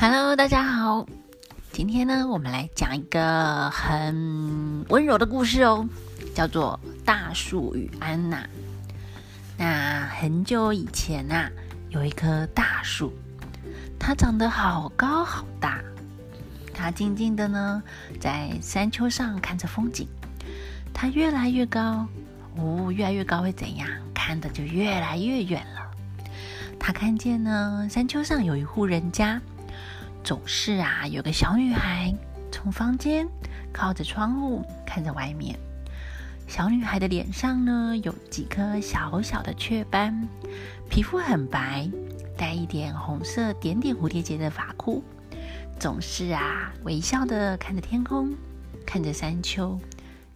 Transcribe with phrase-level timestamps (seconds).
[0.00, 1.04] Hello，大家好。
[1.72, 5.88] 今天呢，我们来讲一个很温柔的故事哦，
[6.32, 8.36] 叫做《大树与安娜》。
[9.56, 11.50] 那很久以前啊，
[11.88, 13.12] 有一棵大树，
[13.98, 15.80] 它长得好高好大。
[16.72, 17.82] 它静静的呢，
[18.20, 20.06] 在山丘上看着风景。
[20.94, 22.06] 它越来越高，
[22.54, 23.88] 哦，越来越高会怎样？
[24.14, 25.90] 看的就越来越远了。
[26.78, 29.42] 他看见呢，山丘上有一户人家。
[30.28, 32.14] 总是啊，有个小女孩
[32.52, 33.26] 从房间
[33.72, 35.58] 靠着窗户看着外面。
[36.46, 40.28] 小女孩的脸上呢，有几颗小小的雀斑，
[40.90, 41.90] 皮肤很白，
[42.36, 45.02] 带一点红色点点蝴蝶结的发箍。
[45.80, 48.34] 总是啊，微笑的看着天空，
[48.84, 49.80] 看着山丘，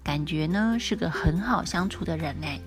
[0.02, 2.58] 感觉呢是个很好相处的人哎。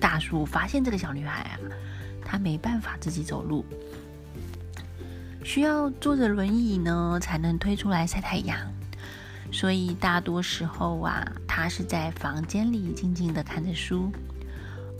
[0.00, 1.60] 大树发现这个小女孩啊，
[2.24, 3.62] 她没办法自己走路。
[5.48, 8.58] 需要坐着轮椅呢，才能推出来晒太阳。
[9.50, 14.12] 所以大多时候啊，他是在房间里静静的看着书，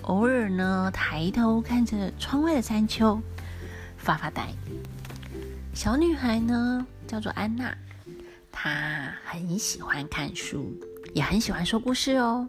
[0.05, 3.20] 偶尔呢抬头看着窗外的山丘，
[3.98, 4.48] 发发呆。
[5.74, 7.77] 小女孩呢叫做安娜，
[8.50, 10.74] 她很喜欢看书，
[11.12, 12.48] 也很喜欢说故事哦。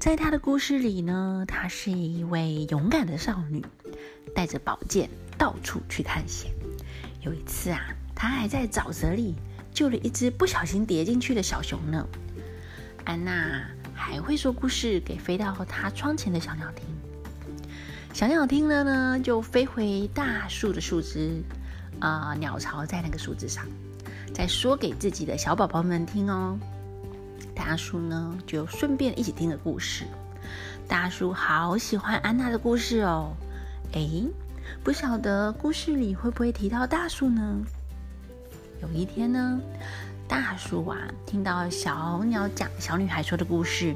[0.00, 3.62] 在她的故事里呢，她是一位勇敢的少女，
[4.34, 6.50] 带着宝剑到处去探险。
[7.22, 7.80] 有一次啊，
[8.16, 9.36] 他还在沼泽里
[9.72, 12.04] 救了一只不小心跌进去的小熊呢。
[13.04, 16.84] 安娜还会说故事给飞到她窗前的小鸟听。
[18.12, 21.42] 小鸟听了呢，就飞回大树的树枝，
[22.00, 23.64] 啊，鸟巢在那个树枝上，
[24.34, 26.58] 再说给自己的小宝宝们听哦。
[27.54, 30.04] 大树呢，就顺便一起听了故事。
[30.88, 33.32] 大树好喜欢安娜的故事哦。
[33.92, 34.24] 哎。
[34.84, 37.64] 不晓得故事里会不会提到大树呢？
[38.80, 39.60] 有一天呢，
[40.26, 43.94] 大树啊听到小鸟讲小女孩说的故事，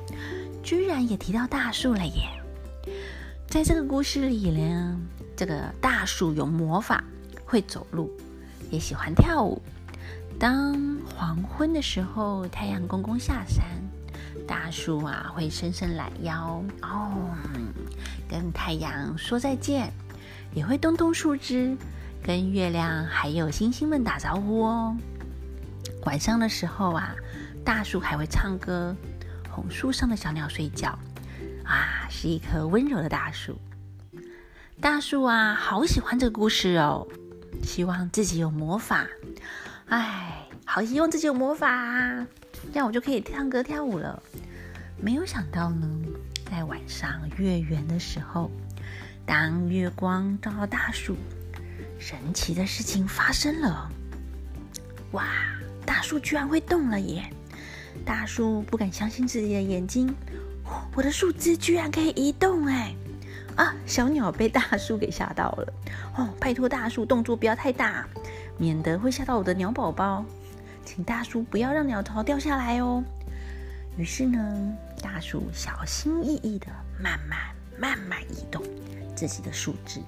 [0.62, 2.28] 居然也提到大树了耶！
[3.48, 5.00] 在这个故事里呢，
[5.36, 7.02] 这个大树有魔法，
[7.44, 8.10] 会走路，
[8.70, 9.60] 也喜欢跳舞。
[10.38, 13.64] 当黄昏的时候，太阳公公下山，
[14.46, 17.34] 大树啊会伸伸懒腰哦，
[18.28, 19.92] 跟太阳说再见。
[20.56, 21.76] 也会动动树枝，
[22.22, 24.96] 跟月亮还有星星们打招呼哦。
[26.06, 27.14] 晚上的时候啊，
[27.62, 28.96] 大树还会唱歌，
[29.50, 30.98] 哄树上的小鸟睡觉。
[31.62, 33.58] 啊，是一棵温柔的大树。
[34.80, 37.06] 大树啊，好喜欢这个故事哦，
[37.62, 39.06] 希望自己有魔法。
[39.88, 42.26] 哎，好希望自己有魔法，
[42.72, 44.22] 这样我就可以唱歌跳舞了。
[44.98, 45.86] 没有想到呢，
[46.50, 48.50] 在晚上月圆的时候。
[49.26, 51.16] 当月光照到大树，
[51.98, 53.90] 神奇的事情发生了！
[55.10, 55.24] 哇，
[55.84, 57.28] 大树居然会动了耶！
[58.04, 60.14] 大树不敢相信自己的眼睛，
[60.94, 62.94] 我的树枝居然可以移动哎！
[63.56, 65.72] 啊，小鸟被大树给吓到了
[66.16, 66.28] 哦！
[66.38, 68.06] 拜托大树动作不要太大，
[68.56, 70.24] 免得会吓到我的鸟宝宝，
[70.84, 73.02] 请大树不要让鸟巢掉下来哦。
[73.96, 74.72] 于是呢，
[75.02, 76.66] 大树小心翼翼的
[77.02, 77.38] 慢慢
[77.76, 78.62] 慢慢移动。
[79.16, 80.00] 自己的树枝，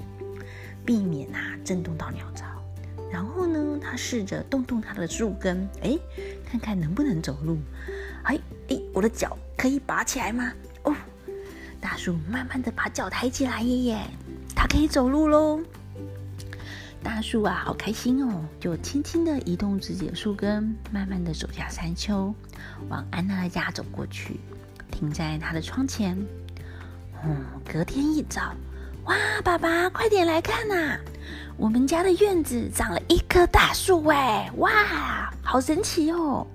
[0.85, 2.47] 避免啊震动到鸟巢。
[3.11, 5.99] 然后呢，他试着动动他的树根，哎，
[6.45, 7.57] 看看能不能走路。
[8.25, 8.39] 哎
[8.69, 10.53] 哎，我的脚可以拔起来吗？
[10.83, 10.95] 哦，
[11.81, 14.07] 大树慢慢的把脚抬起来耶耶，
[14.55, 15.59] 它可以走路喽。
[17.03, 22.35] 大树啊，好开心哦，就轻轻的移动自己的树根，慢慢的走下山丘，
[22.91, 24.39] 往安娜的家走过去，
[24.91, 26.19] 停在她的窗前。
[27.25, 28.55] 嗯，隔天一早。
[29.09, 30.99] 哇，爸爸，快点来看呐！
[31.57, 34.53] 我们家的院子长了一棵大树哎！
[34.59, 36.47] 哇，好神奇哦！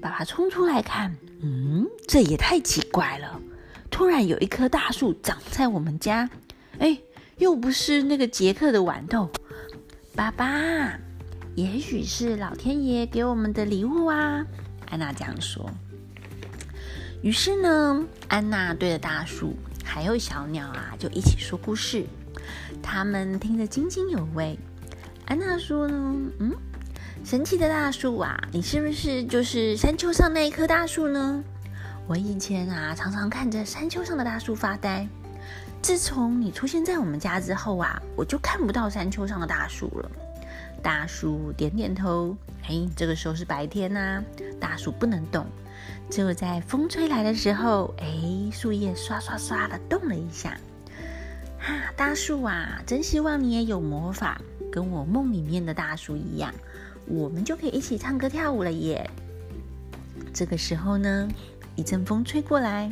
[0.00, 3.40] 爸爸冲出来看，嗯，这也太奇怪了。
[3.90, 6.30] 突然有一棵大树长在我们家，
[6.78, 6.96] 哎，
[7.38, 9.28] 又不是那个杰克的豌豆。
[10.14, 10.96] 爸爸，
[11.56, 14.46] 也许是老天爷给我们的礼物啊！
[14.88, 15.68] 安娜这样说。
[17.20, 19.56] 于是呢，安娜对着大树。
[19.88, 22.04] 还有小鸟啊，就一起说故事，
[22.82, 24.56] 他们听得津津有味。
[25.24, 26.52] 安娜说呢：“嗯，
[27.24, 31.42] 神奇的大树啊，你是不是就是山丘上那一棵大树呢？
[32.06, 35.08] 我以前啊，常常看着山丘上的大树发呆。
[35.80, 40.10] 自从你出现在我们家之后啊，我就看不到山丘上的大树了。”
[40.80, 42.36] 大树点点头。
[42.68, 44.22] 哎，这个时候是白天呐，
[44.60, 45.46] 大树不能动。
[46.10, 48.06] 只有在风吹来的时候，哎，
[48.50, 50.58] 树叶刷刷刷的动了一下。
[51.58, 54.40] 哈，大树啊，真希望你也有魔法，
[54.70, 56.54] 跟我梦里面的大树一样，
[57.06, 59.10] 我们就可以一起唱歌跳舞了耶！
[60.32, 61.28] 这个时候呢，
[61.74, 62.90] 一阵风吹过来，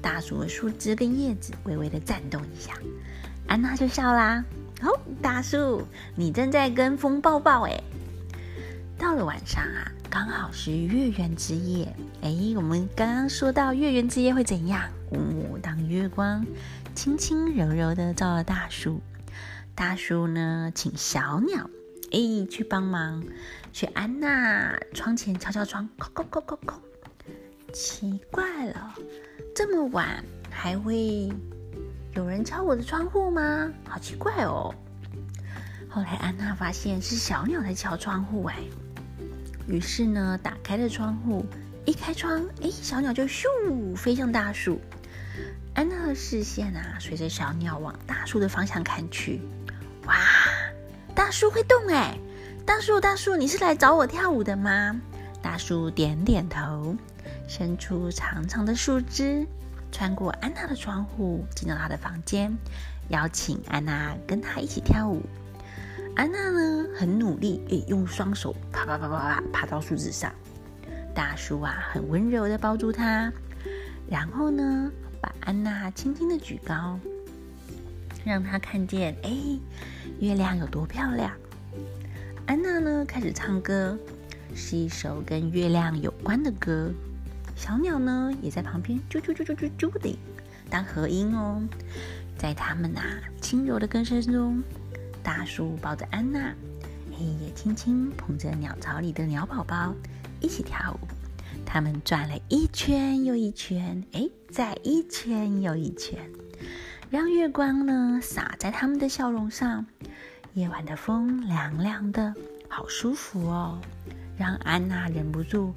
[0.00, 2.72] 大树的树枝跟叶子微微的颤动一下，
[3.46, 4.42] 安娜就笑啦。
[4.80, 5.82] 哦，大树，
[6.14, 7.82] 你正在跟风抱抱哎！
[8.96, 11.94] 到了晚上啊，刚好是月圆之夜。
[12.22, 14.82] 哎，我们刚刚说到月圆之夜会怎样？
[15.10, 16.44] 哦，当月光
[16.94, 19.00] 轻轻柔柔的照了大树，
[19.74, 21.68] 大树呢，请小鸟
[22.10, 23.22] 哎去帮忙，
[23.72, 26.74] 去安娜窗前敲敲窗，叩叩叩叩叩。
[27.74, 28.94] 奇怪了，
[29.54, 31.30] 这么晚还会？
[32.14, 33.70] 有人敲我的窗户吗？
[33.86, 34.74] 好奇怪哦！
[35.88, 38.56] 后来安娜发现是小鸟在敲窗户，哎，
[39.68, 41.44] 于是呢，打开了窗户，
[41.84, 43.44] 一开窗，哎，小鸟就咻
[43.94, 44.80] 飞向大树。
[45.74, 49.40] 安娜的视线啊，随着小鸟往大树的方向看去，
[50.06, 50.16] 哇，
[51.14, 52.18] 大树会动哎！
[52.64, 55.00] 大树，大树，你是来找我跳舞的吗？
[55.42, 56.96] 大树点点头，
[57.46, 59.46] 伸出长长的树枝。
[59.92, 62.56] 穿过安娜的窗户，进到她的房间，
[63.08, 65.22] 邀请安娜跟她一起跳舞。
[66.18, 70.32] 安娜呢，很努力，诶，用双手爬爬爬爬爬爬到树枝上。
[71.14, 73.32] 大树啊，很温柔的抱住她，
[74.10, 76.98] 然后呢，把安娜轻轻的举高，
[78.24, 79.30] 让她看见，哎，
[80.18, 81.30] 月亮有多漂亮。
[82.46, 83.96] 安娜呢，开始唱歌，
[84.56, 86.90] 是一首跟月亮有关的歌。
[87.54, 90.18] 小鸟呢，也在旁边啾啾啾啾啾啾的
[90.68, 91.62] 当和音哦。
[92.36, 93.04] 在它们啊
[93.40, 94.62] 轻柔的歌声中，
[95.28, 96.54] 大树抱着安娜，
[97.12, 99.94] 黑也轻轻捧着鸟巢里的鸟宝宝，
[100.40, 101.06] 一起跳舞。
[101.66, 106.18] 他们转了一圈又一圈，哎，再一圈又一圈，
[107.10, 109.84] 让月光呢洒在他们的笑容上。
[110.54, 112.34] 夜晚的风凉凉的，
[112.66, 113.78] 好舒服哦，
[114.38, 115.74] 让安娜忍不住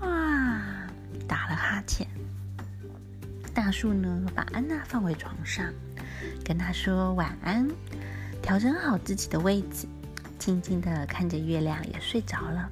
[0.00, 0.60] 哇。
[1.26, 2.06] 打了哈欠，
[3.54, 5.64] 大树呢把安娜放回床上，
[6.44, 7.66] 跟她说晚安，
[8.42, 9.86] 调整好自己的位置，
[10.38, 12.68] 静静的看着月亮也睡着了。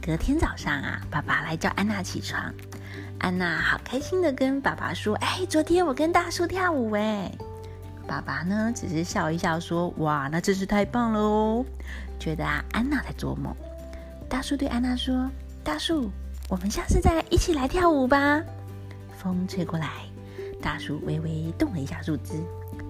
[0.00, 2.54] 隔天早上啊，爸爸来叫安娜起床，
[3.18, 7.30] 安娜好开心的跟爸爸说：“哎，昨天我跟大树跳舞哎。”
[8.06, 11.64] 爸爸呢只是笑一笑说：“哇，那真是太棒了哦。”
[12.20, 13.54] 觉得啊安娜在做梦。
[14.28, 15.28] 大树对安娜说
[15.64, 16.10] ：“大树。”
[16.50, 18.42] 我们下次再一起来跳舞吧。
[19.16, 19.88] 风吹过来，
[20.60, 22.34] 大树微微动了一下树枝，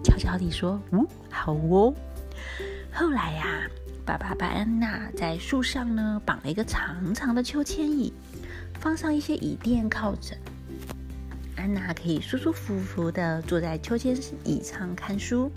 [0.05, 1.93] 悄悄地说：“嗯，好哦。”
[2.95, 3.67] 后来呀，
[4.05, 8.13] 爸爸把安娜在树上呢绑了一个长长的秋千椅，
[8.79, 10.37] 放上一些椅垫靠着，
[11.57, 15.51] 安娜可以舒舒服服的坐在秋千椅上看书，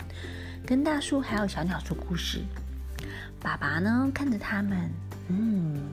[0.66, 2.40] 跟大树还有小鸟说故事。
[3.38, 4.90] 爸爸呢看着他们，
[5.28, 5.88] 嗯。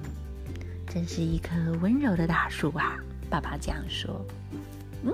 [0.87, 1.49] 真是一棵
[1.81, 2.97] 温柔的大树啊！
[3.29, 4.25] 爸爸这样说。
[5.03, 5.11] 嗯，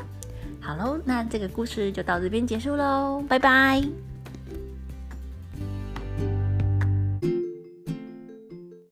[0.61, 3.81] 好喽，那这个故事就到这边结束喽，拜拜。